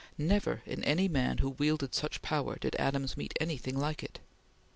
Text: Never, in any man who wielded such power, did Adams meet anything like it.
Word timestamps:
Never, 0.17 0.63
in 0.65 0.83
any 0.83 1.07
man 1.07 1.37
who 1.37 1.51
wielded 1.51 1.93
such 1.93 2.23
power, 2.23 2.57
did 2.59 2.75
Adams 2.79 3.15
meet 3.15 3.35
anything 3.39 3.77
like 3.77 4.01
it. 4.01 4.17